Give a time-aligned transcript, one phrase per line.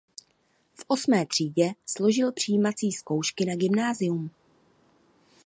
[0.75, 4.29] V osmé třídě složil přijímací zkoušky na gymnázium.